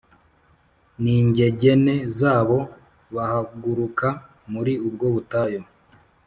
[1.01, 2.57] N ingegene zabo
[3.15, 4.07] Bahaguruka
[4.53, 5.61] muri ubwo butayu